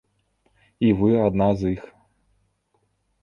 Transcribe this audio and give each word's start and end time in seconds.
І 0.87 0.87
вы 1.01 1.09
адна 1.27 1.49
з 1.59 1.73
іх. 1.73 1.83